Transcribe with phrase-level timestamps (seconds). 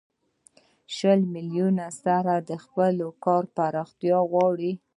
[0.95, 4.71] شلو میلیونو سره د خپل کار پراختیا غواړي